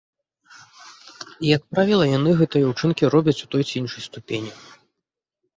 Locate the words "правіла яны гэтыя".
1.75-2.71